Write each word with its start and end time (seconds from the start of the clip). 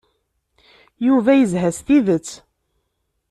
Yuba 1.07 1.31
yezha 1.35 1.69
s 1.77 1.79
tidet. 1.85 2.29